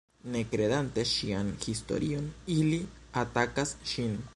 [0.35, 2.81] Ne kredante ŝian historion, ili
[3.27, 4.23] atakas ŝin.